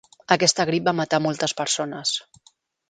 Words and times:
Aquesta 0.35 0.65
grip 0.69 0.87
va 0.89 0.95
matar 1.01 1.21
moltes 1.27 1.57
persones. 1.61 2.17